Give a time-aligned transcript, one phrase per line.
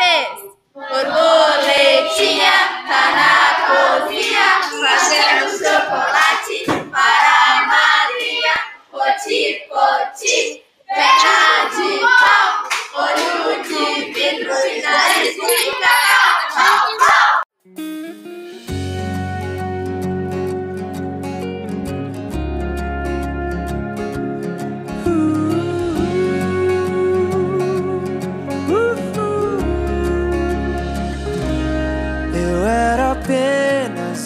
[0.00, 0.50] fez?
[0.74, 2.52] Borboletinha
[2.88, 3.34] tá na
[3.66, 3.99] cozinha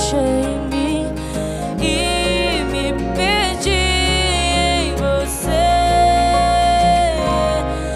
[0.00, 1.06] Achei em mim
[1.78, 5.68] e me perdi em você.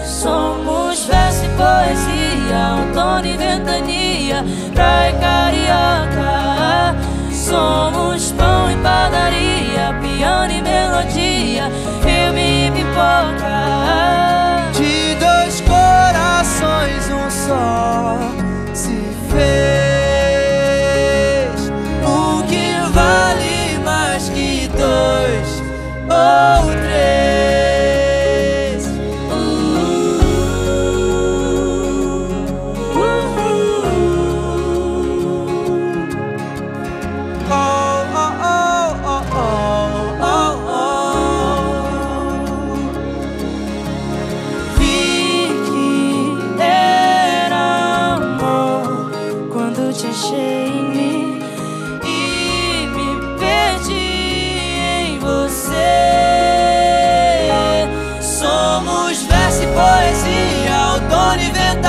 [0.05, 4.45] Somos verso e poesia, outono e ventania,
[4.75, 6.95] praia carioca.
[7.31, 11.71] Somos pão e padaria, piano e melodia,
[12.03, 13.54] filme e pipoca.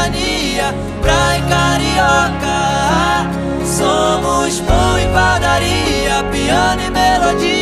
[0.06, 2.56] Ventania, praia carioca.
[3.64, 7.55] Somos pão e padaria, piano e melodia.